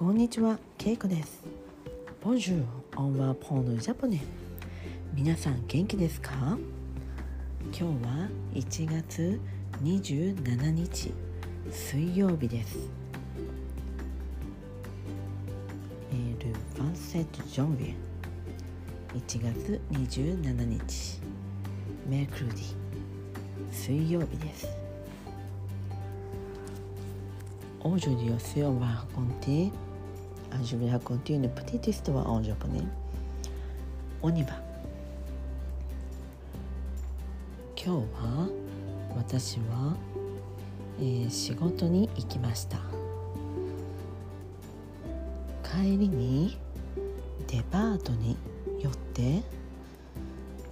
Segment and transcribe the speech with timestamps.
[0.00, 1.42] こんにちは、けいこです。
[2.22, 2.64] ポンジュー、
[2.98, 4.18] オンワーポンのジャポネ。
[5.12, 6.56] 皆さん元気ですか？
[7.64, 9.38] 今日は1月
[9.82, 11.12] 27日
[11.70, 12.88] 水曜日です。
[16.10, 17.94] エルファンセットジョンビエ。
[19.18, 21.20] 1月27日
[22.08, 22.74] メクルディ
[23.70, 24.66] 水曜日です。
[27.82, 28.78] Aujourd'hui aussi, on
[30.62, 32.84] je vais raconter une petite histoire en japonais.
[34.22, 34.52] On y va.
[37.82, 38.48] 今日は
[39.16, 39.96] 私は、
[40.98, 42.76] えー仕事に行きました
[45.64, 46.58] 帰りに
[47.46, 48.36] デパートに
[48.80, 49.42] 寄って、え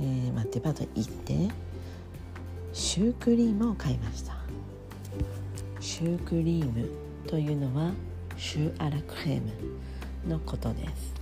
[0.00, 1.48] ーまあ、デパートに行って
[2.72, 4.36] シュークリームを買いました
[5.80, 6.88] シュークリーム
[7.26, 7.90] というのは
[8.42, 9.52] シューアラクレーム
[10.28, 11.14] のことです。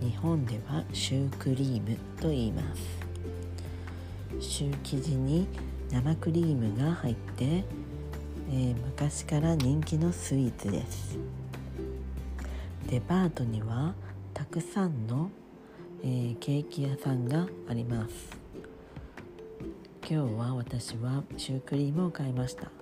[0.00, 2.82] 日本ではシュークリームと言います。
[4.40, 5.46] シュー生地に
[5.90, 11.18] 生クリームが入って、えー昔から人気のスイーツです。
[12.88, 13.94] デパートには
[14.32, 15.30] たくさんの、
[16.02, 18.14] えーケーキ屋さんがあります。
[20.10, 22.81] 今日は私はシュークリームを買いました。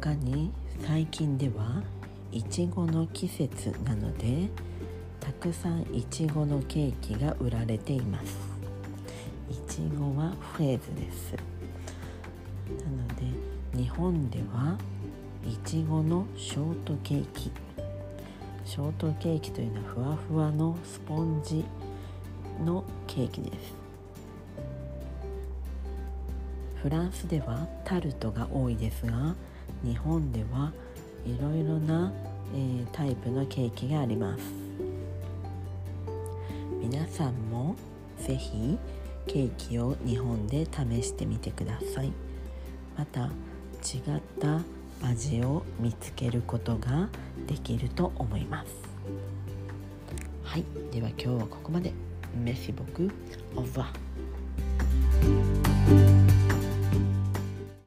[0.00, 0.52] 他に
[0.84, 1.82] 最近では
[2.30, 4.48] いちごの季節なので
[5.20, 8.36] たくさんいちごのケーキが売られています。
[9.50, 11.32] いちごはフレーズです。
[11.32, 14.76] なので日本では
[15.44, 17.50] いちごのショートケーキ。
[18.64, 21.64] ショートケーキというのはふわふわのスポンジ
[22.64, 23.74] のケーキです。
[26.82, 29.34] フランスではタルトが多いですが
[29.84, 30.72] 日本では
[31.24, 32.12] いろいろな、
[32.54, 34.42] えータイプのケーキがあります。
[36.80, 37.76] 皆さんも
[38.18, 38.78] ぜひ
[39.26, 42.12] ケーキを日本で試してみてください。
[42.96, 43.30] また違っ
[44.40, 44.60] た
[45.02, 47.08] 味を見つけることが
[47.46, 48.68] できると思います。
[50.42, 51.92] はいでは今日はここまで。
[52.44, 53.10] メシボク
[53.56, 54.05] オーバー